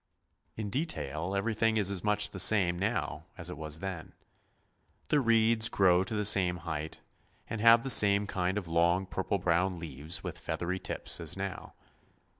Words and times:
In 0.55 0.71
detail 0.71 1.35
everything 1.35 1.77
is 1.77 2.03
much 2.03 2.31
the 2.31 2.39
same 2.39 2.79
now 2.79 3.25
as 3.37 3.51
it 3.51 3.55
was 3.59 3.81
then. 3.81 4.15
The 5.09 5.19
reeds 5.19 5.69
grow 5.69 6.03
to 6.03 6.15
the 6.15 6.25
same 6.25 6.57
height, 6.65 7.01
and 7.47 7.61
have 7.61 7.83
the 7.83 7.89
same 7.91 8.25
kind 8.25 8.57
of 8.57 8.67
long 8.67 9.05
purple 9.05 9.37
brown 9.37 9.77
leaves 9.77 10.23
with 10.23 10.39
feathery 10.39 10.79
tips 10.79 11.19
as 11.19 11.37
now. 11.37 11.75